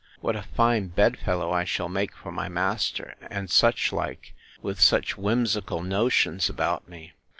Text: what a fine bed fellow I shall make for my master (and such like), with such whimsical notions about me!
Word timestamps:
what 0.19 0.35
a 0.35 0.41
fine 0.41 0.87
bed 0.87 1.15
fellow 1.15 1.51
I 1.53 1.63
shall 1.63 1.87
make 1.87 2.15
for 2.15 2.31
my 2.31 2.49
master 2.49 3.13
(and 3.29 3.51
such 3.51 3.93
like), 3.93 4.33
with 4.59 4.81
such 4.81 5.15
whimsical 5.15 5.83
notions 5.83 6.49
about 6.49 6.89
me! 6.89 7.13